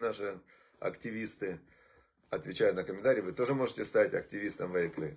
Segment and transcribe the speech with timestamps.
[0.00, 0.40] Наши
[0.80, 1.60] активисты
[2.30, 3.20] отвечают на комментарии.
[3.20, 5.16] Вы тоже можете стать активистом Вайкры.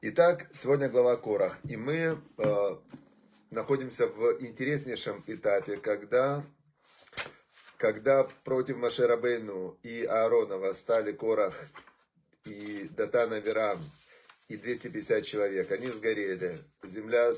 [0.00, 1.58] Итак, сегодня глава Корах.
[1.68, 2.76] И мы э,
[3.50, 6.42] находимся в интереснейшем этапе, когда,
[7.76, 11.54] когда против Машерабейну и Аарона восстали Корах
[12.46, 13.80] и Датана Верам
[14.48, 15.70] и 250 человек.
[15.72, 16.58] Они сгорели.
[16.82, 17.32] Земля,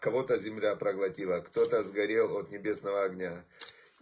[0.00, 3.44] кого-то земля проглотила, кто-то сгорел от небесного огня.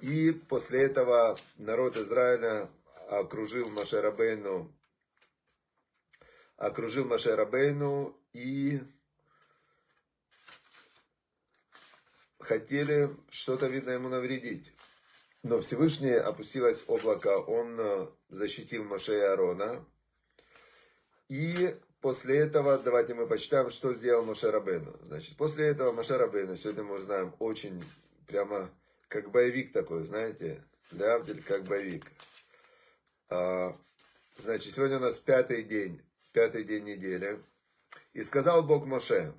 [0.00, 2.68] И после этого народ Израиля
[3.08, 4.74] окружил Машерабейну,
[6.56, 8.80] окружил Машерабейну и
[12.40, 14.72] хотели что-то, видно, ему навредить.
[15.42, 19.84] Но Всевышний опустилось облако, он э, защитил Моше и Аарона.
[21.28, 24.94] И после этого, давайте мы почитаем, что сделал Моше Рабейну.
[25.04, 27.82] Значит, после этого Моше Рабейну, сегодня мы узнаем очень
[28.26, 28.70] прямо
[29.08, 32.04] как боевик такой, знаете, Лявдель как боевик.
[33.30, 33.74] А,
[34.36, 37.40] значит, сегодня у нас пятый день, пятый день недели.
[38.12, 39.32] И сказал Бог Моше,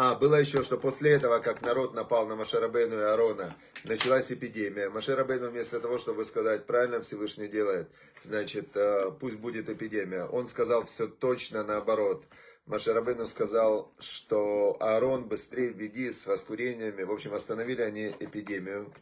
[0.00, 4.90] а, было еще, что после этого, как народ напал на Машарабейну и Арона, началась эпидемия.
[4.90, 7.88] Машарабейну вместо того, чтобы сказать, правильно Всевышний делает,
[8.22, 10.22] значит, э, пусть будет эпидемия.
[10.26, 12.24] Он сказал все точно наоборот.
[12.66, 17.02] Машарабейну сказал, что Аарон быстрее веди с воскурениями.
[17.02, 18.94] В общем, остановили они эпидемию.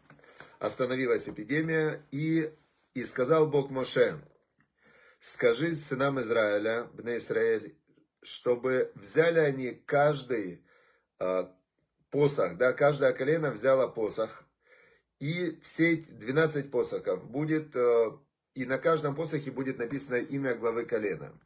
[0.61, 2.51] Остановилась эпидемия, и,
[2.95, 4.19] и сказал Бог Моше,
[5.21, 7.77] скажи сынам Израиля, Бне Израиль,
[8.23, 10.63] чтобы взяли они каждый
[12.11, 14.45] посох, да, каждое колено взяло посох,
[15.19, 18.11] и все 12 посохов будет, э,
[18.55, 21.39] и на каждом посохе будет написано имя главы колена.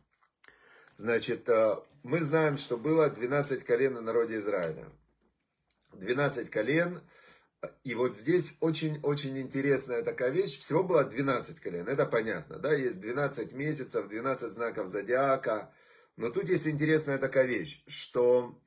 [0.96, 4.86] Значит, э, мы знаем, что было 12 колен на народе Израиля.
[5.92, 7.00] 12 колен.
[7.84, 10.58] И вот здесь очень-очень интересная такая вещь.
[10.58, 12.58] Всего было 12 колен, это понятно.
[12.58, 12.72] Да?
[12.72, 15.72] Есть 12 месяцев, 12 знаков зодиака.
[16.16, 18.60] Но тут есть интересная такая вещь, что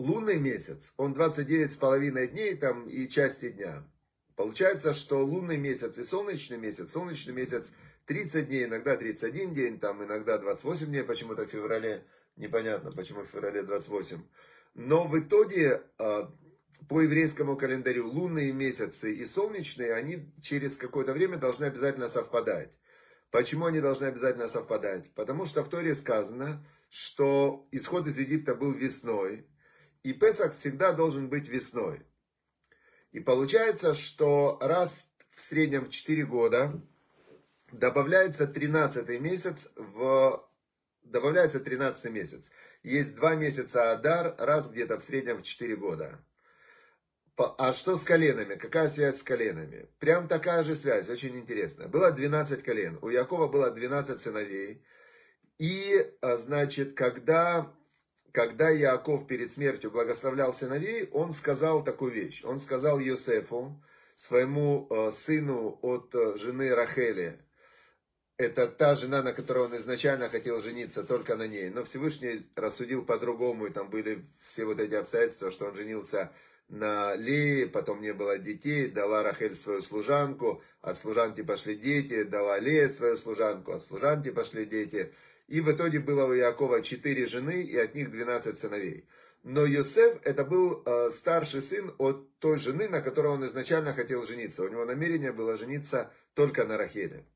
[0.00, 3.86] лунный месяц, он 29 с половиной дней там и части дня.
[4.34, 7.72] Получается, что лунный месяц и солнечный месяц, солнечный месяц
[8.06, 12.06] 30 дней, иногда 31 день, там иногда 28 дней, почему-то в феврале,
[12.36, 14.22] непонятно, почему в феврале 28.
[14.72, 16.32] Но в итоге а,
[16.88, 22.72] по еврейскому календарю лунные месяцы и солнечные, они через какое-то время должны обязательно совпадать.
[23.30, 25.12] Почему они должны обязательно совпадать?
[25.14, 29.46] Потому что в Торе сказано, что исход из Египта был весной,
[30.02, 32.00] и Песах всегда должен быть весной.
[33.12, 34.98] И получается, что раз
[35.30, 36.80] в среднем в 4 года
[37.72, 40.48] добавляется 13 месяц в
[41.02, 42.50] добавляется 13 месяц.
[42.82, 46.20] Есть два месяца Адар, раз где-то в среднем в 4 года.
[47.36, 48.56] А что с коленами?
[48.56, 49.88] Какая связь с коленами?
[49.98, 51.88] Прям такая же связь, очень интересно.
[51.88, 52.98] Было 12 колен.
[53.00, 54.84] У Якова было 12 сыновей.
[55.58, 57.72] И, а, значит, когда,
[58.32, 62.42] когда Яков перед смертью благословлял сыновей, он сказал такую вещь.
[62.44, 63.82] Он сказал Йосефу,
[64.16, 67.40] своему а, сыну от а, жены Рахели,
[68.40, 71.68] это та жена, на которой он изначально хотел жениться, только на ней.
[71.68, 76.32] Но Всевышний рассудил по-другому, и там были все вот эти обстоятельства, что он женился
[76.68, 82.58] на Лее, потом не было детей, дала Рахель свою служанку, от служанки пошли дети, дала
[82.58, 85.12] Лея свою служанку, от служанки пошли дети.
[85.50, 89.08] И в итоге было у Якова четыре жены, и от них двенадцать сыновей.
[89.42, 94.24] Но Йосеф это был э, старший сын от той жены, на которой он изначально хотел
[94.24, 94.62] жениться.
[94.62, 97.26] У него намерение было жениться только на Рахеле.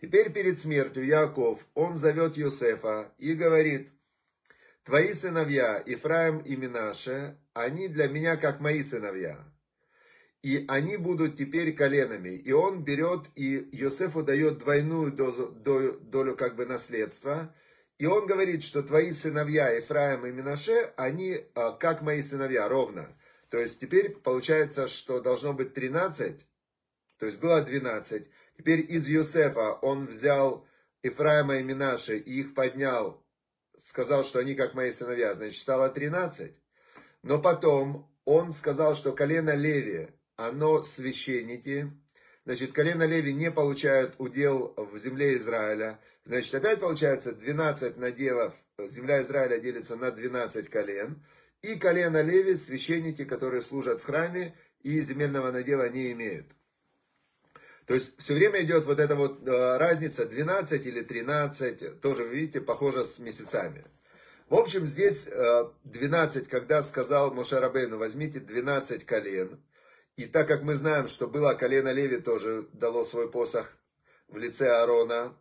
[0.00, 3.92] Теперь перед смертью Яков, он зовет Йосефа и говорит,
[4.82, 9.38] твои сыновья, Ифраим и Минаше, они для меня как мои сыновья.
[10.42, 12.30] И они будут теперь коленами.
[12.30, 17.54] И он берет, и Йосефу дает двойную дозу, долю как бы наследства.
[17.98, 23.14] И он говорит, что твои сыновья, Ефраим и Минаше, они а, как мои сыновья, ровно.
[23.50, 26.46] То есть теперь получается, что должно быть 13,
[27.18, 28.26] то есть было 12.
[28.56, 30.66] Теперь из Юсефа он взял
[31.02, 33.22] Ифраима и Минаши и их поднял,
[33.76, 36.54] сказал, что они как мои сыновья, значит, стало 13.
[37.22, 40.08] Но потом он сказал, что колено Леви,
[40.46, 41.92] оно священники,
[42.46, 46.00] значит, колено Леви не получают удел в земле Израиля.
[46.24, 51.22] Значит, опять получается 12 наделов, земля Израиля делится на 12 колен.
[51.60, 56.46] И колено Леви, священники, которые служат в храме, и земельного надела не имеют.
[57.84, 62.62] То есть все время идет вот эта вот э, разница 12 или 13, тоже, видите,
[62.62, 63.84] похоже с месяцами.
[64.48, 65.28] В общем, здесь
[65.84, 69.60] 12, когда сказал Мошарабейну, возьмите 12 колен.
[70.16, 73.72] И так как мы знаем, что было колено Леви тоже дало свой посох
[74.28, 75.36] в лице Аарона,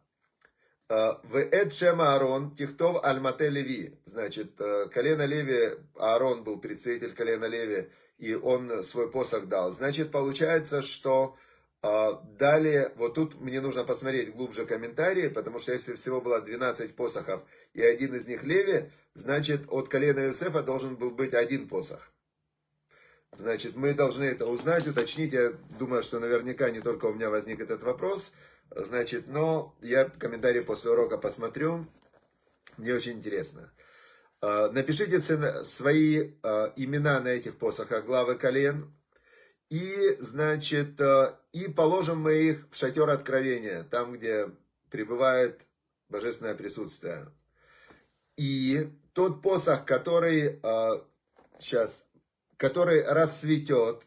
[0.87, 3.99] в Эд Шема Аарон, Тихтов Альмате Леви.
[4.05, 4.55] Значит,
[4.91, 9.71] колено Леви, Аарон был представитель колена Леви, и он свой посох дал.
[9.71, 11.35] Значит, получается, что
[11.81, 17.43] далее, вот тут мне нужно посмотреть глубже комментарии, потому что если всего было 12 посохов,
[17.73, 22.11] и один из них Леви, значит, от колена Иосифа должен был быть один посох.
[23.37, 25.33] Значит, мы должны это узнать, уточнить.
[25.33, 28.31] Я думаю, что наверняка не только у меня возник этот вопрос.
[28.71, 31.87] Значит, но я комментарии после урока посмотрю.
[32.77, 33.71] Мне очень интересно.
[34.41, 38.93] А, напишите свои а, имена на этих посохах, главы колен.
[39.69, 44.49] И, значит, а, и положим мы их в шатер откровения, там, где
[44.89, 45.61] пребывает
[46.09, 47.27] божественное присутствие.
[48.37, 50.61] И тот посох, который,
[51.59, 52.05] сейчас,
[52.59, 54.03] который расцветет,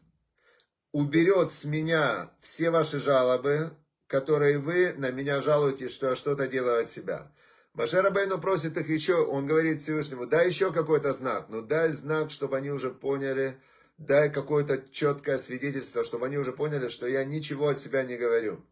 [0.92, 3.70] уберет с меня все ваши жалобы,
[4.06, 7.32] которые вы на меня жалуете, что я что-то делаю от себя.
[7.72, 12.30] Маше Рабейну просит их еще, он говорит Всевышнему, дай еще какой-то знак, ну дай знак,
[12.30, 13.56] чтобы они уже поняли,
[13.96, 18.62] дай какое-то четкое свидетельство, чтобы они уже поняли, что я ничего от себя не говорю.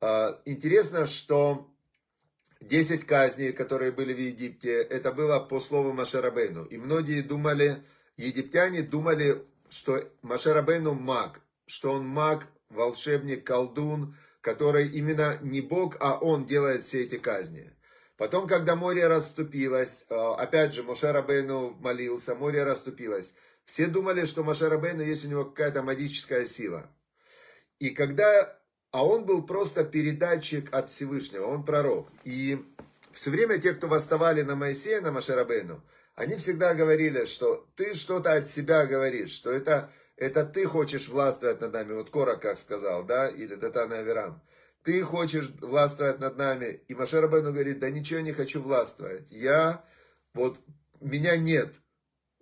[0.00, 1.70] А, интересно, что
[2.62, 6.64] 10 казней, которые были в Египте, это было по слову Машарабейну.
[6.64, 7.84] И многие думали,
[8.18, 16.18] египтяне думали, что Машарабейну маг, что он маг, волшебник, колдун, который именно не Бог, а
[16.18, 17.72] он делает все эти казни.
[18.16, 23.32] Потом, когда море расступилось, э, опять же, Моше Рабейну молился, море расступилось.
[23.64, 26.90] Все думали, что Моше Рабейну есть у него какая-то магическая сила.
[27.78, 28.58] И когда,
[28.90, 32.08] а он был просто передатчик от Всевышнего, он пророк.
[32.24, 32.58] И
[33.12, 35.80] все время те, кто восставали на Моисея, на Моше Рабейну,
[36.18, 41.60] они всегда говорили, что ты что-то от себя говоришь, что это это ты хочешь властвовать
[41.60, 41.92] над нами.
[41.92, 44.42] Вот Кора как сказал, да, или Датана Аверам.
[44.82, 46.82] Ты хочешь властвовать над нами.
[46.88, 49.30] И Машер Рабейну говорит, да ничего не хочу властвовать.
[49.30, 49.84] Я,
[50.34, 50.58] вот,
[51.00, 51.72] меня нет.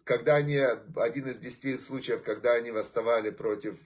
[0.04, 3.76] Когда они, один из десяти случаев, когда они восставали против,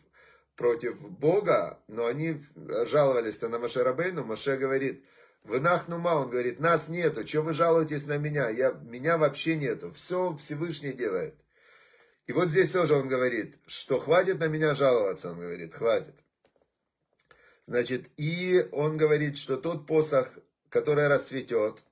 [0.55, 5.05] против Бога, но они жаловались-то на Маше Рабейну, Маше говорит,
[5.51, 8.49] вы нахнума, он говорит, нас нету, что вы жалуетесь на меня?
[8.49, 11.35] Я, меня вообще нету, все Всевышний делает.
[12.27, 16.15] И вот здесь тоже он говорит, что хватит на меня жаловаться, он говорит, хватит.
[17.67, 20.29] Значит, и он говорит, что тот посох,
[20.69, 21.83] который расцветет,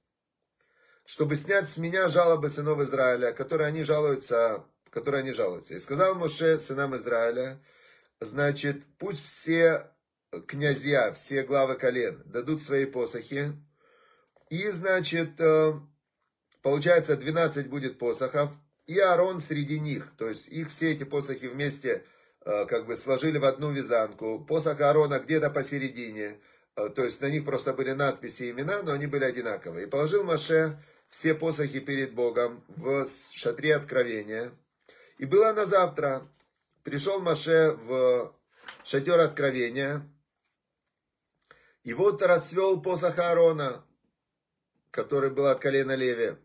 [1.05, 5.75] чтобы снять с меня жалобы сынов Израиля, которые они жалуются, которые они жалуются.
[5.75, 7.61] И сказал Моше сынам Израиля,
[8.21, 9.91] значит, пусть все
[10.47, 13.53] князья, все главы колен дадут свои посохи.
[14.51, 15.75] И, значит, э,
[16.63, 18.51] получается, 12 будет посохов,
[18.87, 20.13] и Аарон среди них.
[20.17, 22.05] То есть их все эти посохи вместе
[22.45, 24.45] э, как бы сложили в одну вязанку.
[24.45, 26.41] Посох Аарона где-то посередине.
[26.77, 29.87] Э, то есть на них просто были надписи и имена, но они были одинаковые.
[29.87, 34.53] И положил Маше все посохи перед Богом в шатре откровения.
[35.19, 36.27] И было на завтра.
[36.85, 38.35] Пришел Маше в
[38.83, 40.03] шатер откровения.
[41.89, 43.83] И вот расцвел посох Аарона,
[44.91, 46.37] который был от колена Леви.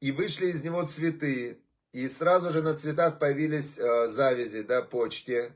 [0.00, 5.54] И вышли из него цветы, и сразу же на цветах появились э, завязи, да, почки.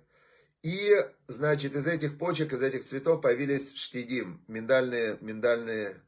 [0.62, 6.00] И, значит, из этих почек, из этих цветов появились штидим, миндальные, миндальные,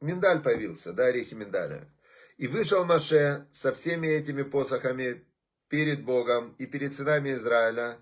[0.00, 1.92] миндаль появился, да, орехи миндаля.
[2.38, 5.26] И вышел Маше со всеми этими посохами
[5.68, 7.98] перед Богом и перед сынами Израиля,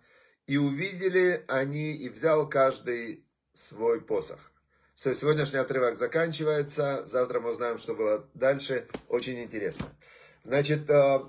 [0.47, 3.25] и увидели они, и взял каждый
[3.59, 4.53] свой посох.
[4.95, 9.87] Все, сегодняшний отрывок заканчивается, завтра мы узнаем, что было дальше, очень интересно.
[10.45, 11.21] Значит, э,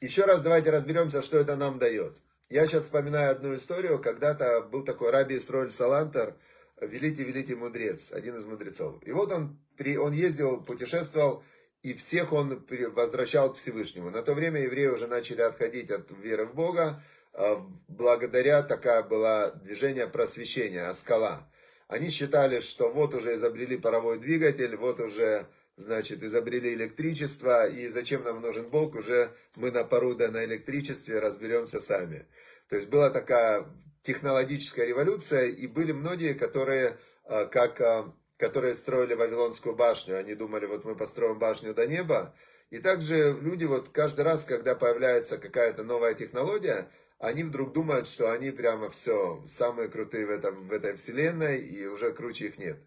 [0.00, 2.16] еще раз давайте разберемся, что это нам дает.
[2.48, 4.00] Я сейчас вспоминаю одну историю.
[4.00, 6.34] Когда-то был такой раби Исроэль Салантер,
[6.80, 8.96] великий-великий мудрец, один из мудрецов.
[9.04, 11.42] И вот он, он ездил, путешествовал,
[11.82, 14.10] и всех он возвращал к Всевышнему.
[14.10, 19.50] На то время евреи уже начали отходить от веры в Бога, а, благодаря такая была
[19.50, 21.48] движение просвещения, скала.
[21.88, 28.24] Они считали, что вот уже изобрели паровой двигатель, вот уже значит, изобрели электричество, и зачем
[28.24, 32.26] нам нужен Бог, уже мы на пару да на электричестве разберемся сами.
[32.68, 33.66] То есть была такая
[34.02, 40.66] технологическая революция, и были многие, которые, а, как, а, которые строили Вавилонскую башню, они думали,
[40.66, 42.34] вот мы построим башню до неба,
[42.70, 48.30] и также люди вот каждый раз, когда появляется какая-то новая технология, они вдруг думают, что
[48.30, 52.78] они прямо все, самые крутые в, этом, в этой вселенной, и уже круче их нет.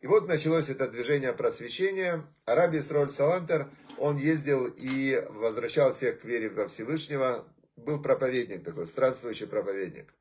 [0.00, 2.24] И вот началось это движение просвещения.
[2.44, 7.46] Арабий Сроль Салантер, он ездил и возвращал всех к вере во Всевышнего.
[7.76, 10.14] Был проповедник такой, странствующий проповедник.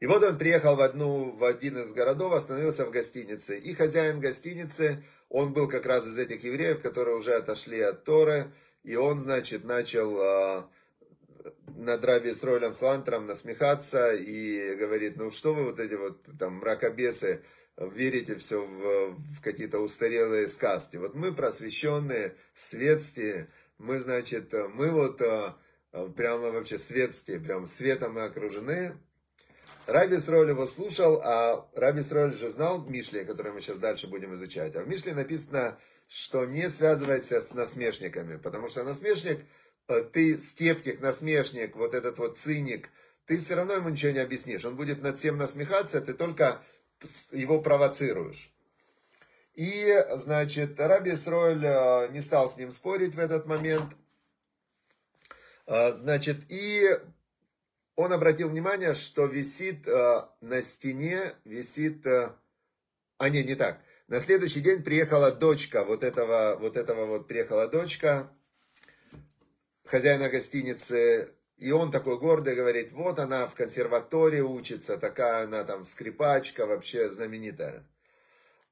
[0.00, 3.56] И вот он приехал в, одну, в один из городов, остановился в гостинице.
[3.56, 8.52] И хозяин гостиницы, он был как раз из этих евреев, которые уже отошли от Торы.
[8.82, 10.62] И он, значит, начал э,
[11.66, 17.42] над Раби Исроилем Слантером насмехаться и говорит, ну что вы вот эти вот там мракобесы,
[17.76, 20.96] верите все в, в какие-то устарелые сказки.
[20.96, 25.54] Вот мы просвещенные, светские, мы, значит, мы вот э,
[26.16, 28.96] прямо вообще светские, прям светом мы окружены,
[29.86, 34.34] Раби Сроль его слушал, а Раби Сроль же знал Мишли, который мы сейчас дальше будем
[34.34, 34.76] изучать.
[34.76, 39.40] А в Мишле написано, что не связывайся с насмешниками, потому что насмешник,
[39.86, 42.90] ты скептик, насмешник, вот этот вот циник,
[43.26, 44.64] ты все равно ему ничего не объяснишь.
[44.64, 46.62] Он будет над всем насмехаться, ты только
[47.32, 48.50] его провоцируешь.
[49.54, 53.94] И, значит, Раби Сройль э, не стал с ним спорить в этот момент.
[55.66, 56.88] Э, значит, и
[57.94, 62.06] он обратил внимание, что висит э, на стене, висит...
[62.06, 62.32] Э,
[63.18, 63.80] а не, не так.
[64.08, 68.30] На следующий день приехала дочка вот этого, вот этого вот приехала дочка
[69.84, 75.84] хозяина гостиницы, и он такой гордый говорит, вот она в консерватории учится, такая она там
[75.84, 77.86] скрипачка, вообще знаменитая.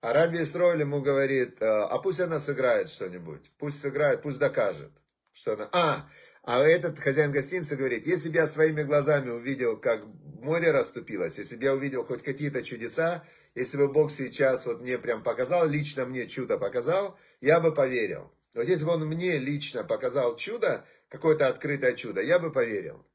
[0.01, 4.91] А Раби Исроиль ему говорит, а пусть она сыграет что-нибудь, пусть сыграет, пусть докажет,
[5.33, 5.69] что она...
[5.73, 6.09] А,
[6.43, 10.05] а этот хозяин гостиницы говорит, если бы я своими глазами увидел, как
[10.41, 13.23] море расступилось, если бы я увидел хоть какие-то чудеса,
[13.55, 18.33] если бы Бог сейчас вот мне прям показал, лично мне чудо показал, я бы поверил.
[18.55, 23.07] Вот если бы он мне лично показал чудо, какое-то открытое чудо, я бы поверил.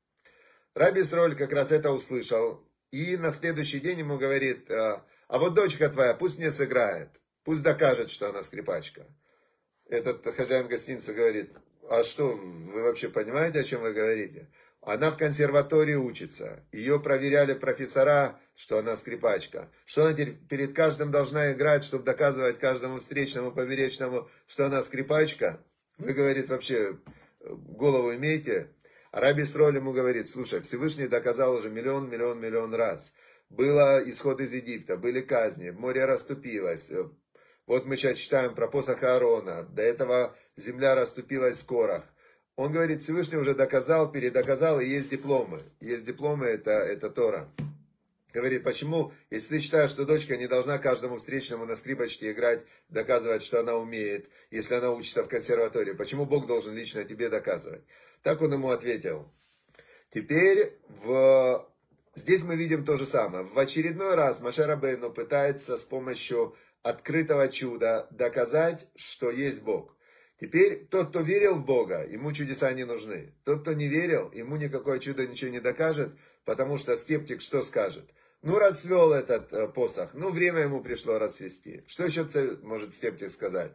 [0.73, 5.53] Раби Сроль как раз это услышал, и на следующий день ему говорит, а, а вот
[5.53, 7.09] дочка твоя пусть мне сыграет,
[7.43, 9.05] пусть докажет, что она скрипачка.
[9.85, 11.51] Этот хозяин гостиницы говорит,
[11.89, 14.49] а что, вы вообще понимаете, о чем вы говорите?
[14.85, 16.63] Она в консерватории учится.
[16.71, 19.67] Ее проверяли профессора, что она скрипачка.
[19.85, 25.59] Что она перед каждым должна играть, чтобы доказывать каждому встречному, поперечному, что она скрипачка?
[25.97, 26.99] Вы, говорит, вообще
[27.39, 28.69] голову имеете?
[29.11, 33.13] Раби Сроль ему говорит, слушай, Всевышний доказал уже миллион, миллион, миллион раз.
[33.49, 36.91] Было исход из Египта, были казни, море расступилось,
[37.67, 39.63] вот мы сейчас читаем про посох Аарона.
[39.63, 42.03] До этого земля расступилась в корах.
[42.55, 45.61] Он говорит, Всевышний уже доказал, передоказал, и есть дипломы.
[45.81, 47.49] Есть дипломы, это, это Тора.
[48.33, 53.43] Говорит, почему, если ты считаешь, что дочка не должна каждому встречному на скрипочке играть, доказывать,
[53.43, 57.83] что она умеет, если она учится в консерватории, почему Бог должен лично тебе доказывать?
[58.23, 59.31] Так он ему ответил.
[60.09, 61.65] Теперь в...
[62.13, 63.45] здесь мы видим то же самое.
[63.45, 69.94] В очередной раз Машера Бейну пытается с помощью открытого чуда доказать, что есть Бог.
[70.39, 73.33] Теперь тот, кто верил в Бога, ему чудеса не нужны.
[73.45, 76.11] Тот, кто не верил, ему никакое чудо ничего не докажет,
[76.43, 78.09] потому что скептик что скажет?
[78.41, 81.83] Ну, расцвел этот э, посох, ну, время ему пришло расцвести.
[81.87, 82.27] Что еще
[82.61, 83.71] может скептик сказать?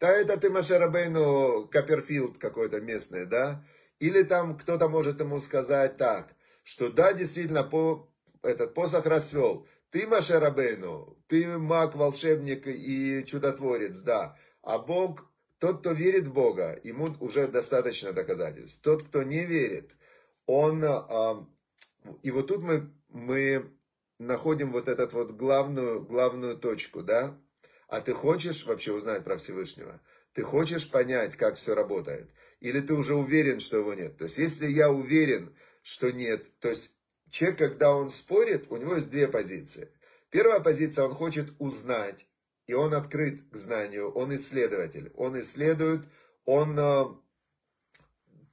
[0.00, 3.64] Да это ты, Машарабейну, Копперфилд какой-то местный, да?
[3.98, 8.10] Или там кто-то может ему сказать так, что да, действительно, по,
[8.42, 9.66] этот посох расцвел.
[9.90, 14.36] Ты, Маше Рабейну, ты маг, волшебник и чудотворец, да.
[14.62, 15.30] А Бог,
[15.64, 18.82] тот, кто верит в Бога, ему уже достаточно доказательств.
[18.82, 19.92] Тот, кто не верит,
[20.44, 20.84] он...
[20.84, 21.48] А,
[22.22, 23.72] и вот тут мы, мы
[24.18, 27.40] находим вот эту вот главную, главную точку, да?
[27.88, 30.02] А ты хочешь вообще узнать про Всевышнего?
[30.34, 32.30] Ты хочешь понять, как все работает?
[32.60, 34.18] Или ты уже уверен, что его нет?
[34.18, 36.90] То есть, если я уверен, что нет, то есть
[37.34, 39.88] Человек, когда он спорит, у него есть две позиции.
[40.30, 42.26] Первая позиция, он хочет узнать,
[42.66, 45.12] и он открыт к знанию, он исследователь.
[45.16, 46.02] Он исследует,
[46.44, 47.04] он э,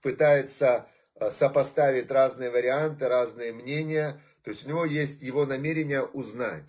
[0.02, 4.22] пытается э, сопоставить разные варианты, разные мнения.
[4.44, 6.68] То есть у него есть его намерение узнать.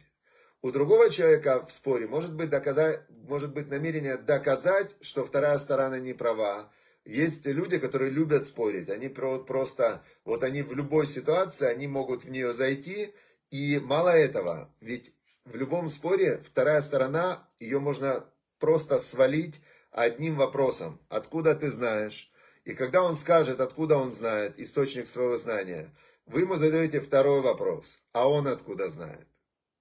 [0.60, 5.98] У другого человека в споре может быть, доказать, может быть намерение доказать, что вторая сторона
[5.98, 6.70] не права,
[7.04, 8.88] есть люди, которые любят спорить.
[8.88, 13.12] Они просто, вот они в любой ситуации, они могут в нее зайти.
[13.50, 15.12] И мало этого, ведь
[15.44, 18.24] в любом споре вторая сторона, ее можно
[18.58, 21.00] просто свалить одним вопросом.
[21.08, 22.30] Откуда ты знаешь?
[22.64, 25.94] И когда он скажет, откуда он знает, источник своего знания,
[26.26, 27.98] вы ему задаете второй вопрос.
[28.12, 29.26] А он откуда знает?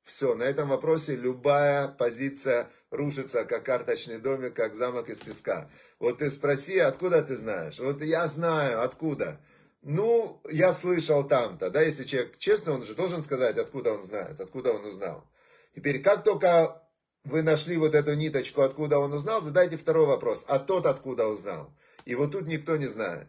[0.04, 5.70] Все, на этом вопросе любая позиция рушится, как карточный домик, как замок из песка.
[6.00, 7.80] Вот ты спроси, откуда ты знаешь?
[7.80, 9.40] Вот я знаю, откуда.
[9.84, 14.40] Ну, я слышал там-то, да, если человек честный, он же должен сказать, откуда он знает,
[14.42, 15.28] откуда он узнал.
[15.76, 16.82] Теперь, как только
[17.24, 20.44] вы нашли вот эту ниточку, откуда он узнал, задайте второй вопрос.
[20.48, 21.74] А тот откуда узнал?
[22.06, 23.28] И вот тут никто не знает.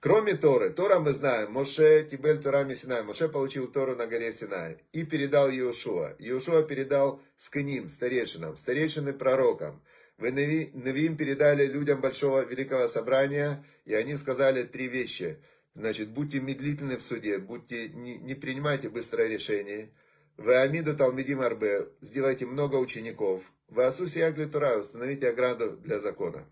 [0.00, 4.78] Кроме Торы, Тора мы знаем, Моше Тибель Тора Синай, Моше получил Тору на горе Синай
[4.92, 6.14] и передал Иешуа.
[6.18, 9.82] Иешуа передал Сканим, старейшинам, старейшины пророкам.
[10.18, 15.38] Вы Навиим передали людям большого великого собрания, и они сказали три вещи.
[15.74, 19.90] Значит, будьте медлительны в суде, будьте, не, не принимайте быстрое решение.
[20.36, 23.50] Вы Амиду Талмидим Арбе, сделайте много учеников.
[23.68, 26.44] Вы Асуси Ягли Тура, установите ограду для закона.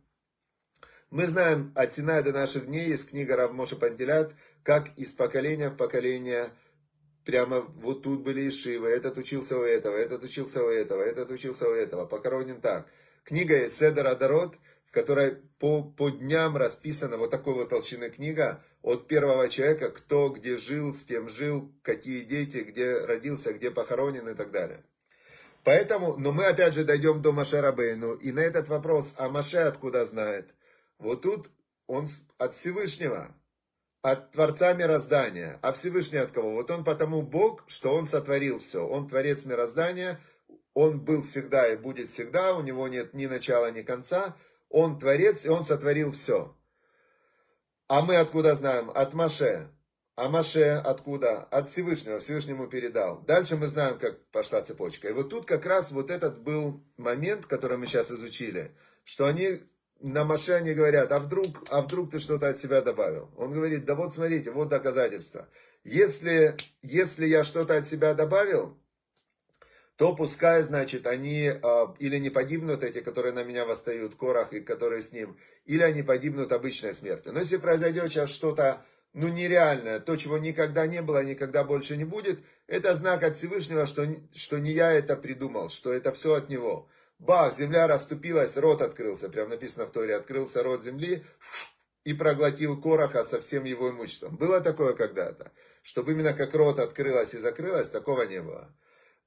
[1.11, 5.77] Мы знаем от Синая до наших дней, есть книга Равмоша Пантелят, как из поколения в
[5.77, 6.49] поколение
[7.27, 11.69] прямо вот тут были Ишивы, этот учился у этого, этот учился у этого, этот учился
[11.69, 12.87] у этого, похоронен так.
[13.23, 14.57] Книга есть Седер Адарот,
[14.95, 20.29] в которой по, по дням расписана вот такой вот толщины книга от первого человека, кто
[20.29, 24.85] где жил, с кем жил, какие дети, где родился, где похоронен и так далее.
[25.65, 29.59] Поэтому, но мы опять же дойдем до Маше Рабейну, и на этот вопрос, а Маше
[29.59, 30.49] откуда знает–
[30.99, 31.51] вот тут
[31.87, 32.09] он
[32.39, 33.35] от Всевышнего,
[34.03, 35.59] от Творца мироздания.
[35.63, 36.53] А Всевышний от кого?
[36.53, 38.87] Вот он потому Бог, что он сотворил все.
[38.87, 40.21] Он Творец мироздания,
[40.73, 44.37] он был всегда и будет всегда, у него нет ни начала, ни конца.
[44.77, 46.53] Он Творец, и он сотворил все.
[47.87, 48.91] А мы откуда знаем?
[48.93, 49.69] От Маше.
[50.17, 51.45] А Маше откуда?
[51.45, 52.19] От Всевышнего.
[52.19, 53.21] Всевышнему передал.
[53.21, 55.09] Дальше мы знаем, как пошла цепочка.
[55.09, 58.73] И вот тут как раз вот этот был момент, который мы сейчас изучили,
[59.05, 59.61] что они
[60.01, 63.31] на Маше они говорят, а вдруг, а вдруг ты что-то от себя добавил?
[63.37, 65.49] Он говорит, да вот смотрите, вот доказательство.
[65.85, 68.77] Если, если я что-то от себя добавил,
[69.97, 74.61] то пускай, значит, они э, или не погибнут, эти, которые на меня восстают, Корах и
[74.61, 75.37] которые с ним,
[75.67, 77.33] или они погибнут обычной смертью.
[77.33, 82.05] Но если произойдет сейчас что-то, ну, нереальное, то, чего никогда не было, никогда больше не
[82.05, 86.49] будет, это знак от Всевышнего, что, что не я это придумал, что это все от
[86.49, 86.89] Него.
[87.21, 89.29] Бах, земля расступилась, рот открылся.
[89.29, 91.25] Прям написано в Торе, открылся рот земли
[92.03, 94.37] и проглотил Короха со всем его имуществом.
[94.37, 95.53] Было такое когда-то.
[95.83, 98.75] Чтобы именно как рот открылась и закрылась, такого не было.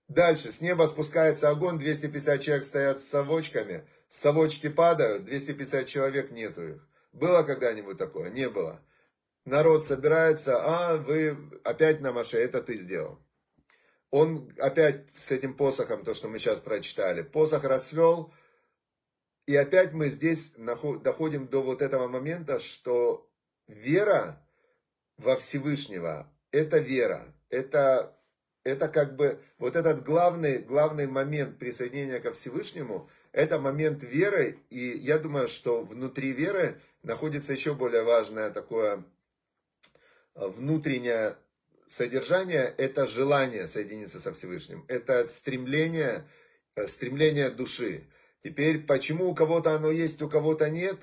[0.08, 6.68] Дальше, с неба спускается огонь, 250 человек стоят с совочками, совочки падают, 250 человек нету
[6.68, 6.88] их.
[7.12, 8.30] Было когда-нибудь такое?
[8.30, 8.82] Не было.
[9.46, 13.20] Народ собирается, а вы опять на Маше, это ты сделал
[14.10, 18.34] он опять с этим посохом, то, что мы сейчас прочитали, посох расцвел,
[19.46, 23.30] и опять мы здесь доходим до вот этого момента, что
[23.68, 24.46] вера
[25.18, 28.17] во Всевышнего– это вера, это,
[28.68, 34.90] это как бы вот этот главный, главный момент присоединения ко Всевышнему, это момент веры, и
[34.90, 39.06] я думаю, что внутри веры находится еще более важное такое
[40.36, 41.38] э, внутреннее
[41.86, 46.28] содержание– это желание соединиться со Всевышним, это стремление,
[46.76, 48.04] э, стремление души.
[48.44, 51.00] Теперь, почему у кого-то оно есть, у кого-то нет,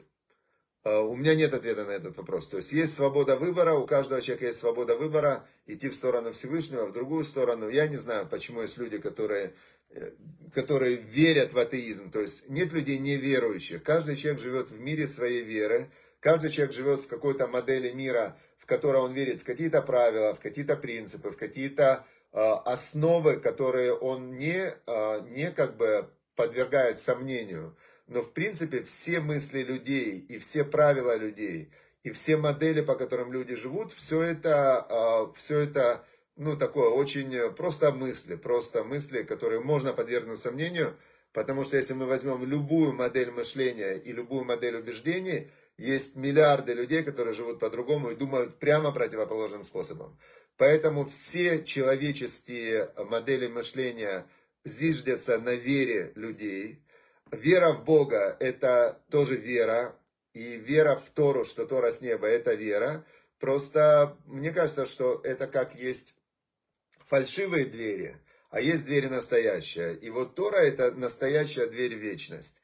[0.85, 2.47] у меня нет ответа на этот вопрос.
[2.47, 6.87] То есть, есть свобода выбора, у каждого человека есть свобода выбора, идти в сторону Всевышнего,
[6.87, 7.69] в другую сторону.
[7.69, 9.55] Я не знаю, почему есть люди, которые,
[9.91, 10.11] э,
[10.55, 12.11] которые верят в атеизм.
[12.11, 13.83] То есть, нет людей неверующих.
[13.83, 15.89] Каждый человек живет в мире своей веры,
[16.25, 20.41] Каждый человек живет в какой-то модели мира, в которой он верит в какие-то правила, в
[20.41, 27.77] какие-то принципы, в какие-то э, основы, которые он не, э, не как бы подвергает сомнению.
[28.07, 31.71] Но в принципе все мысли людей и все правила людей
[32.03, 36.05] и все модели, по которым люди живут, все это, э, все это
[36.37, 40.97] ну, такое очень просто мысли, просто мысли, которые можно подвергнуть сомнению,
[41.33, 47.03] потому что если мы возьмем любую модель мышления и любую модель убеждений, есть миллиарды людей,
[47.03, 50.19] которые живут по-другому и думают прямо противоположным способом.
[50.57, 54.27] Поэтому все человеческие модели мышления
[54.65, 56.84] зиждятся на вере людей.
[57.35, 59.95] Вера в Бога– это тоже вера.
[60.33, 63.05] И вера в Тору, что Тора с неба– это вера.
[63.39, 66.15] Просто мне кажется, что это как есть
[67.07, 68.17] фальшивые двери,
[68.51, 69.97] а есть двери настоящие.
[69.97, 72.57] И вот Тора– это настоящая дверь в вечность.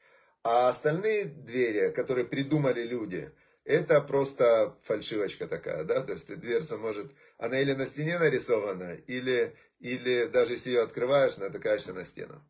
[0.43, 3.31] А остальные двери, которые придумали люди,
[3.63, 9.55] это просто фальшивочка такая, да, то есть дверца может, она или на стене нарисована, или,
[9.79, 12.43] или даже если ее открываешь, натыкаешься на стену.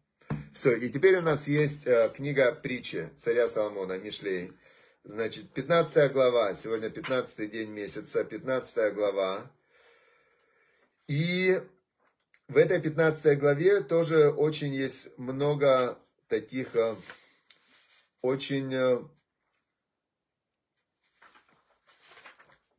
[0.54, 4.52] Все, и теперь у нас есть э, книга притчи царя Соломона, Мишлей.
[5.06, 9.50] Значит, 15 глава, сегодня 15 день месяца, 15 глава.
[11.08, 11.62] И
[12.50, 16.96] в этой 15 главе тоже очень есть много таких э,
[18.22, 19.02] очень э,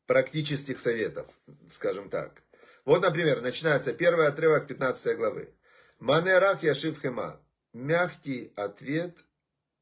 [0.07, 1.27] практических советов,
[1.69, 2.43] скажем так.
[2.85, 5.55] Вот, например, начинается первый отрывок 15 главы.
[5.99, 7.41] Манерах Яшив Хема.
[7.73, 9.17] Мягкий ответ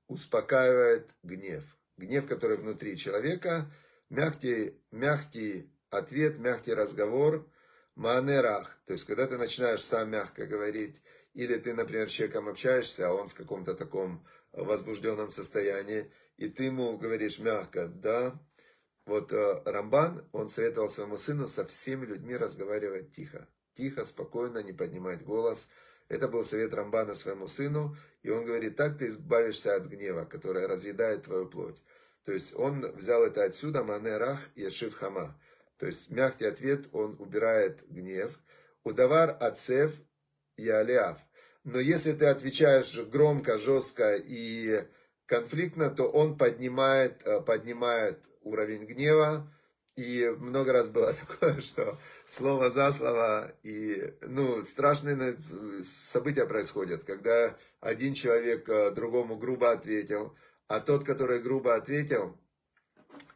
[0.09, 1.64] успокаивает гнев.
[1.96, 3.70] Гнев, который внутри человека,
[4.09, 7.48] мягкий, мягкий ответ, мягкий разговор,
[7.94, 8.79] манерах.
[8.87, 11.00] То есть, когда ты начинаешь сам мягко говорить,
[11.35, 16.64] или ты, например, с человеком общаешься, а он в каком-то таком возбужденном состоянии, и ты
[16.64, 18.40] ему говоришь мягко, да,
[19.07, 23.48] вот э, Рамбан, он советовал своему сыну со всеми людьми разговаривать тихо.
[23.74, 25.68] Тихо, спокойно, не поднимать голос.
[26.11, 27.96] Это был совет Рамбана своему сыну.
[28.23, 31.81] И он говорит, так ты избавишься от гнева, который разъедает твою плоть.
[32.25, 35.40] То есть он взял это отсюда, манерах ешив хама.
[35.79, 38.38] То есть мягкий ответ, он убирает гнев.
[38.83, 39.92] Удавар ацев
[40.57, 41.18] ялиав.
[41.62, 44.85] Но если ты отвечаешь громко, жестко и
[45.27, 49.49] конфликтно, то он поднимает, э, поднимает уровень гнева.
[49.96, 55.37] И много раз было такое, что слово за слово, и ну, страшные
[55.83, 60.35] события происходят, когда один человек э, другому грубо ответил,
[60.68, 62.38] а тот, который грубо ответил,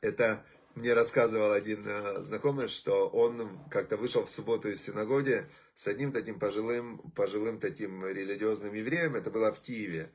[0.00, 5.86] это мне рассказывал один э, знакомый, что он как-то вышел в субботу из синагоги с
[5.86, 10.10] одним таким пожилым, пожилым таким религиозным евреем, это было в Киеве.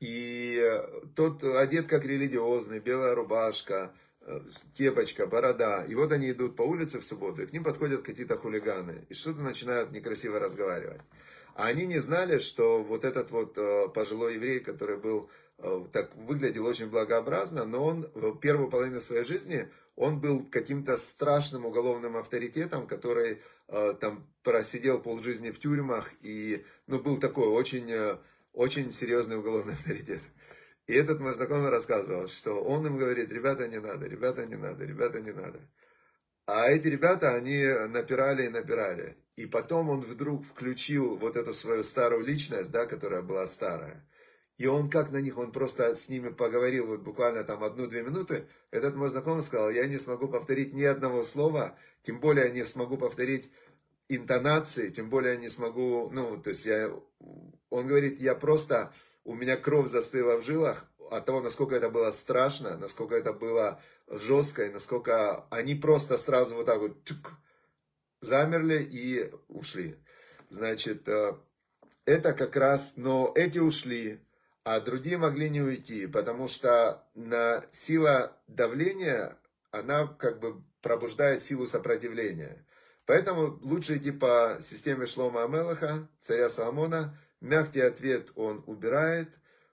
[0.00, 3.94] И э, тот одет как религиозный, белая рубашка,
[4.74, 5.84] кепочка, борода.
[5.84, 9.14] И вот они идут по улице в субботу, и к ним подходят какие-то хулиганы, и
[9.14, 11.00] что-то начинают некрасиво разговаривать.
[11.54, 16.14] А они не знали, что вот этот вот э, пожилой еврей, который был, э, так
[16.16, 22.16] выглядел очень благообразно, но он в первую половину своей жизни, он был каким-то страшным уголовным
[22.16, 28.18] авторитетом, который э, там просидел полжизни в тюрьмах, и, ну, был такой очень,
[28.54, 30.22] очень серьезный уголовный авторитет.
[30.86, 34.84] И этот мой знакомый рассказывал, что он им говорит, ребята, не надо, ребята, не надо,
[34.84, 35.60] ребята, не надо.
[36.46, 39.16] А эти ребята, они напирали и напирали.
[39.36, 44.06] И потом он вдруг включил вот эту свою старую личность, да, которая была старая.
[44.58, 48.46] И он как на них, он просто с ними поговорил вот буквально там одну-две минуты.
[48.70, 52.98] Этот мой знакомый сказал, я не смогу повторить ни одного слова, тем более не смогу
[52.98, 53.50] повторить
[54.08, 56.92] интонации, тем более не смогу, ну, то есть я,
[57.70, 58.92] он говорит, я просто
[59.24, 63.80] у меня кровь застыла в жилах от того, насколько это было страшно, насколько это было
[64.08, 67.32] жестко, и насколько они просто сразу вот так вот тюк,
[68.20, 69.96] замерли и ушли.
[70.48, 71.34] Значит, э,
[72.04, 74.20] это как раз, но эти ушли,
[74.64, 79.36] а другие могли не уйти, потому что на сила давления,
[79.70, 82.66] она как бы пробуждает силу сопротивления.
[83.06, 89.28] Поэтому лучше идти по системе Шлома Амелаха, царя Соломона, Мягкий ответ он убирает,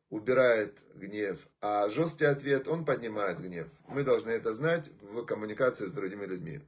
[0.10, 3.68] убирает гнев, а жесткий ответ он поднимает гнев.
[3.88, 6.62] Мы должны это знать в коммуникации с другими людьми.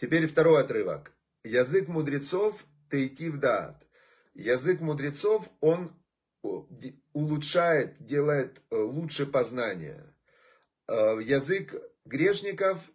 [0.00, 1.12] Теперь второй отрывок.
[1.44, 3.86] Язык мудрецов в дат.
[4.34, 5.92] Язык мудрецов, он
[7.12, 10.02] улучшает, делает э, лучше познание.
[10.88, 11.72] Э, язык
[12.04, 12.90] грешников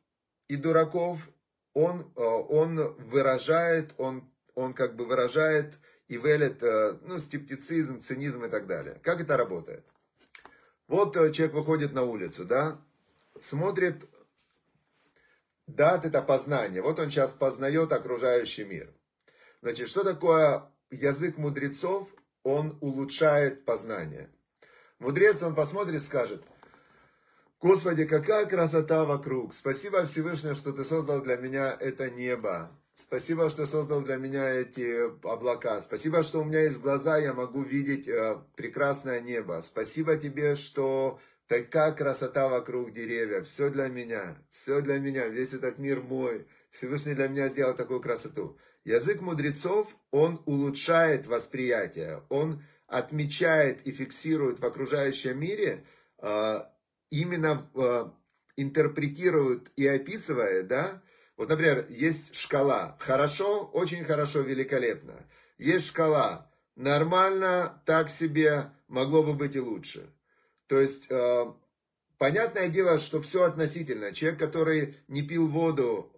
[0.49, 1.29] и дураков,
[1.73, 5.79] он, э, он выражает, он, он как бы выражает
[6.13, 8.99] и велит, э, ну, скептицизм, цинизм и так далее.
[9.03, 9.83] Как это работает?
[10.87, 12.79] Вот э, человек выходит на улицу, да,
[13.39, 14.05] смотрит,
[15.65, 16.81] дат это познание.
[16.81, 18.93] Вот он сейчас познает окружающий мир.
[19.61, 22.09] Значит, что такое язык мудрецов?
[22.43, 24.29] Он улучшает познание.
[24.99, 26.43] Мудрец, он посмотрит и скажет,
[27.61, 29.53] Господи, какая красота вокруг.
[29.53, 32.77] Спасибо Всевышний, что ты создал для меня это небо.
[32.95, 35.81] Спасибо, что создал для меня эти облака.
[35.81, 39.61] Спасибо, что у меня есть глаза, я могу видеть э, прекрасное небо.
[39.63, 43.47] Спасибо тебе, что такая красота вокруг деревьев.
[43.47, 46.47] Все для меня, все для меня, весь этот мир мой.
[46.69, 48.57] Всевышний для меня сделал такую красоту.
[48.85, 55.83] Язык мудрецов, он улучшает восприятие, он отмечает и фиксирует в окружающем мире,
[56.19, 56.59] э,
[57.09, 58.05] именно э,
[58.55, 61.01] интерпретирует и описывает, да,
[61.37, 62.95] вот, например, есть шкала.
[62.99, 65.25] Хорошо, очень хорошо, великолепно.
[65.57, 66.51] Есть шкала.
[66.75, 70.13] Нормально, так себе, могло бы быть и лучше.
[70.67, 71.45] То есть, э,
[72.17, 74.13] понятное дело, что все относительно.
[74.13, 76.11] Человек, который не пил воду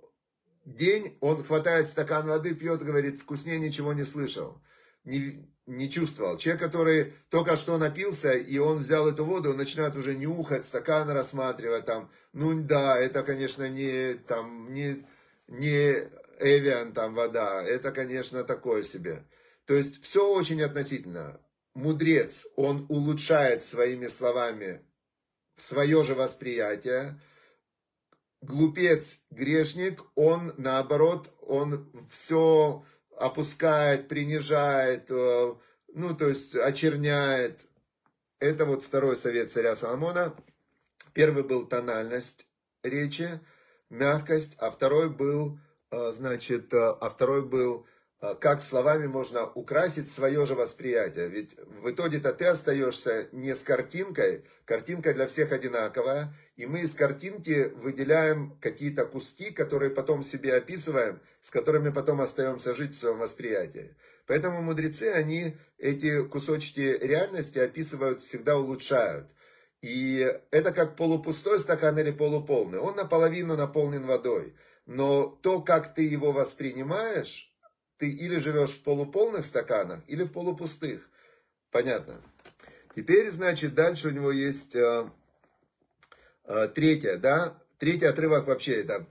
[0.65, 4.61] день, он хватает стакан воды, пьет, говорит, вкуснее ничего не слышал.
[5.05, 6.37] Не, не чувствовал.
[6.37, 11.09] Человек, который только что напился, и он взял эту воду, он начинает уже нюхать, стакан
[11.09, 15.05] рассматривать, там, ну да, это, конечно, не, там, не,
[15.47, 19.25] не Эвиан, там, вода, это, конечно, такое себе.
[19.65, 21.39] То есть, все очень относительно.
[21.73, 24.81] Мудрец, он улучшает своими словами
[25.57, 27.19] свое же восприятие.
[28.41, 32.85] Глупец, грешник, он, наоборот, он все
[33.17, 35.55] опускает, принижает, э,
[35.93, 37.61] ну, то есть очерняет.
[38.39, 40.35] Это вот второй совет царя Соломона.
[41.13, 42.47] Первый был тональность
[42.83, 43.39] речи,
[43.89, 45.57] мягкость, а второй был,
[45.91, 47.87] э, значит, э, а второй был
[48.33, 51.27] как словами можно украсить свое же восприятие.
[51.29, 56.95] Ведь в итоге-то ты остаешься не с картинкой, картинка для всех одинаковая, и мы из
[56.95, 63.19] картинки выделяем какие-то куски, которые потом себе описываем, с которыми потом остаемся жить в своем
[63.19, 63.95] восприятии.
[64.25, 69.27] Поэтому мудрецы, они эти кусочки реальности описывают, всегда улучшают.
[69.81, 72.79] И это как полупустой стакан или полуполный.
[72.79, 74.55] Он наполовину наполнен водой.
[74.87, 77.54] Но то, как ты его воспринимаешь,
[77.97, 81.07] ты или живешь в полуполных стаканах, или в полупустых.
[81.71, 82.21] Понятно?
[82.95, 85.09] Теперь, значит, дальше у него есть э,
[86.45, 87.61] э, третье, да?
[87.77, 89.05] Третий отрывок вообще это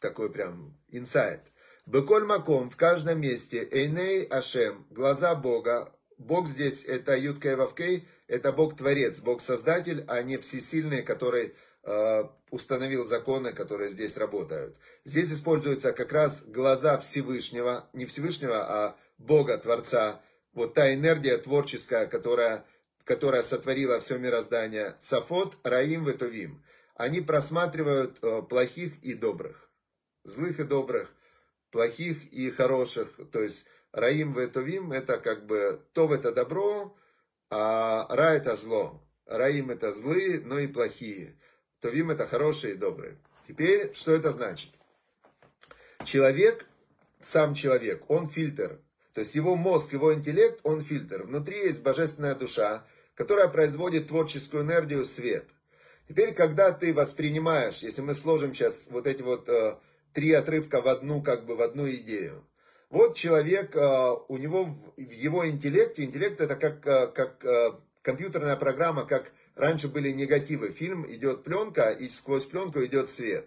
[0.00, 1.40] такой прям инсайт.
[1.86, 5.92] Беколь маком, в каждом месте, Эйней Ашем, глаза Бога.
[6.18, 11.54] Бог здесь это Юткей Вавкей, это Бог-творец, Бог-создатель, а не всесильный, который
[12.50, 14.76] установил законы, которые здесь работают.
[15.04, 20.20] Здесь используются как раз глаза Всевышнего, не Всевышнего, а Бога, Творца.
[20.52, 22.64] Вот та энергия творческая, которая,
[23.04, 24.96] которая сотворила все мироздание.
[25.00, 26.64] Цафот, Раим, Ветовим.
[26.94, 29.70] Они просматривают э, плохих и добрых.
[30.24, 31.14] Злых и добрых,
[31.70, 33.08] плохих и хороших.
[33.32, 36.96] То есть Раим, Ветовим это как бы то это добро,
[37.48, 39.02] а Ра это зло.
[39.26, 41.38] Раим это злые, но и плохие.
[41.80, 43.16] Товим это хорошие и добрые.
[43.48, 44.70] Теперь, что это значит?
[46.04, 46.66] Человек,
[47.20, 48.78] сам человек, он фильтр.
[49.14, 51.24] То есть его мозг, его интеллект, он фильтр.
[51.24, 55.48] Внутри есть божественная душа, которая производит творческую энергию, свет.
[56.08, 59.76] Теперь, когда ты воспринимаешь, если мы сложим сейчас вот эти вот э,
[60.12, 62.44] три отрывка в одну, как бы в одну идею.
[62.88, 68.56] Вот человек, э, у него в его интеллекте, интеллект это как, э, как э, компьютерная
[68.56, 70.70] программа, как Раньше были негативы.
[70.70, 73.46] Фильм идет пленка, и сквозь пленку идет свет.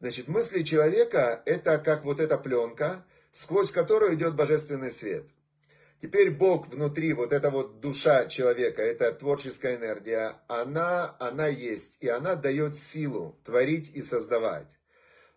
[0.00, 5.26] Значит, мысли человека это как вот эта пленка, сквозь которую идет божественный свет.
[6.00, 12.08] Теперь Бог внутри, вот эта вот душа человека, это творческая энергия, она, она есть, и
[12.08, 14.70] она дает силу творить и создавать.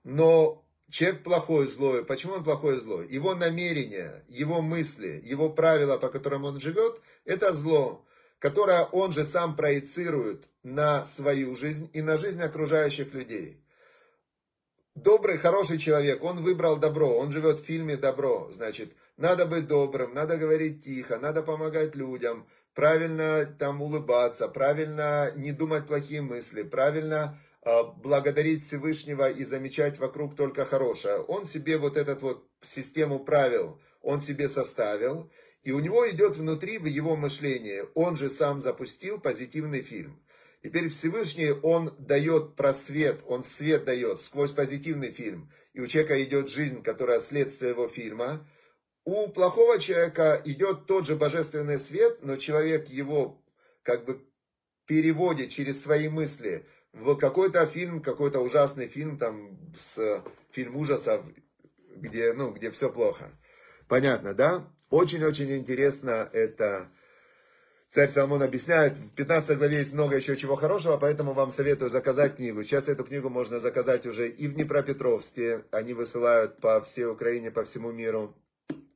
[0.06, 3.06] Но человек плохой, злой, почему он плохой злой?
[3.10, 8.06] Его намерения, его мысли, его правила, по которым он живет, это зло
[8.40, 13.62] которое он же сам проецирует на свою жизнь и на жизнь окружающих людей.
[14.96, 18.50] Добрый, хороший человек, он выбрал добро, он живет в фильме «Добро».
[18.52, 25.52] Значит, надо быть добрым, надо говорить тихо, надо помогать людям, правильно там улыбаться, правильно не
[25.52, 31.18] думать плохие мысли, правильно э, благодарить Всевышнего и замечать вокруг только хорошее.
[31.18, 35.30] Он себе вот эту вот систему правил, он себе составил,
[35.66, 40.24] и у него идет внутри, в его мышлении, он же сам запустил позитивный фильм.
[40.64, 45.52] Теперь Всевышний, он дает просвет, он свет дает сквозь позитивный фильм.
[45.74, 48.48] И у человека идет жизнь, которая следствие его фильма.
[49.06, 53.44] У плохого человека идет тот же божественный свет, но человек его
[53.82, 54.24] как бы
[54.86, 61.26] переводит через свои мысли в какой-то фильм, какой-то ужасный фильм, там, с фильм ужасов,
[61.96, 63.32] где, ну, где все плохо.
[63.88, 64.72] Понятно, да?
[64.96, 66.88] Очень-очень интересно это.
[67.90, 72.38] Царь Соломон объясняет, в 15 главе есть много еще чего хорошего, поэтому вам советую заказать
[72.38, 72.64] книгу.
[72.64, 77.66] Сейчас эту книгу можно заказать уже и в Днепропетровске, они высылают по всей Украине, по
[77.66, 78.38] всему миру.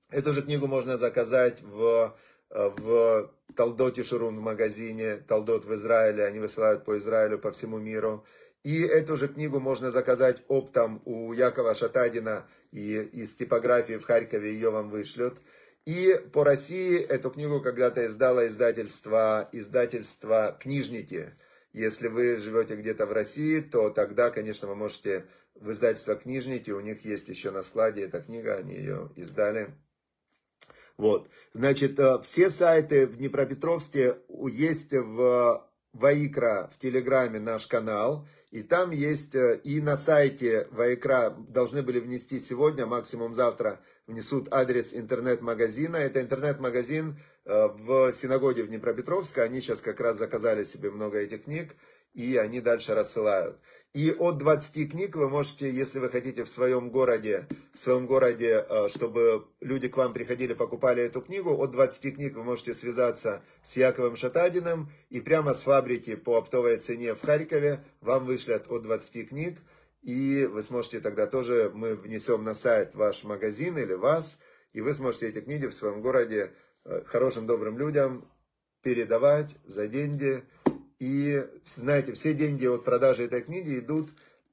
[0.09, 2.17] Эту же книгу можно заказать в,
[2.49, 8.23] в Талдоте Шурун в магазине, Талдот в Израиле, они высылают по Израилю, по всему миру.
[8.63, 14.53] И эту же книгу можно заказать оптом у Якова Шатадина и из типографии в Харькове
[14.53, 15.41] ее вам вышлют.
[15.85, 21.33] И по России эту книгу когда-то издало издательство, издательство «Книжники».
[21.71, 26.79] Если вы живете где-то в России, то тогда, конечно, вы можете в издательство «Книжники», у
[26.79, 29.73] них есть еще на складе эта книга, они ее издали.
[30.97, 38.63] Вот, значит, э, все сайты в Днепропетровске есть в Ваикра в Телеграме наш канал, и
[38.63, 44.95] там есть, э, и на сайте Ваикра должны были внести сегодня, максимум завтра внесут адрес
[44.95, 45.97] интернет-магазина.
[45.97, 51.43] Это интернет-магазин э, в синагоге в Днепропетровске, они сейчас как раз заказали себе много этих
[51.43, 51.75] книг,
[52.15, 53.59] и они дальше рассылают.
[53.93, 58.63] И от 20 книг вы можете, если вы хотите в своем городе, в своем городе,
[58.69, 63.41] э, чтобы люди к вам приходили, покупали эту книгу, от 20 книг вы можете связаться
[63.63, 68.84] с Яковом Шатадиным, и прямо с фабрики по оптовой цене в Харькове вам вышлят от
[68.84, 69.58] 20 книг,
[70.04, 74.38] и вы сможете тогда тоже, мы внесем на сайт ваш магазин или вас,
[74.71, 76.52] и вы сможете эти книги в своем городе
[76.86, 78.30] э, хорошим, добрым людям
[78.84, 80.43] передавать за деньги.
[80.99, 84.09] И, знаете, все деньги от продажи этой книги идут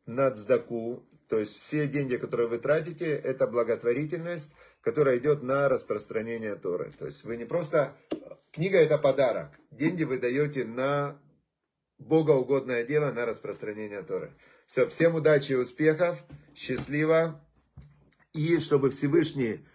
[0.06, 6.54] на цдаку, то есть все деньги, которые вы тратите, это благотворительность, которая идет на распространение
[6.54, 6.92] Торы.
[6.96, 7.96] То есть вы не просто...
[8.52, 9.50] Книга это подарок.
[9.70, 11.20] Деньги вы даете на
[11.98, 14.30] богоугодное дело, на распространение Торы.
[14.66, 16.22] Все, всем удачи и успехов,
[16.54, 17.40] счастливо.
[18.32, 19.66] И чтобы Всевышний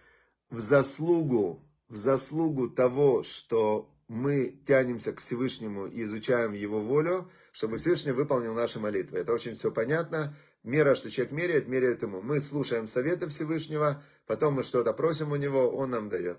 [0.50, 7.78] в заслугу, в заслугу того, что мы тянемся к Всевышнему и изучаем Его волю, чтобы
[7.78, 9.18] Всевышний выполнил наши молитвы.
[9.18, 10.36] Это очень все понятно.
[10.62, 12.20] Мера, что человек меряет, меряет ему.
[12.20, 16.36] Мы слушаем советы Всевышнего, потом мы что-то просим у него, он нам дает.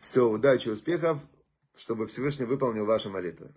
[0.00, 1.20] Все, удачи, успехов,
[1.76, 3.54] чтобы Всевышний выполнил ваши молитвы.